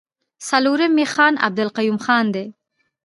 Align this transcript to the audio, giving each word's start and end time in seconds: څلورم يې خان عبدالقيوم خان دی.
څلورم 0.47 0.93
يې 1.01 1.05
خان 1.13 1.33
عبدالقيوم 1.45 1.99
خان 2.05 2.25
دی. 2.35 2.45